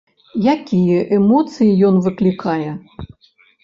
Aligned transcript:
Якія 0.53 1.03
эмоцыі 1.19 1.79
ён 1.93 2.03
выклікае? 2.09 2.69